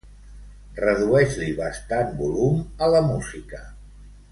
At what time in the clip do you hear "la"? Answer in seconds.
2.97-3.05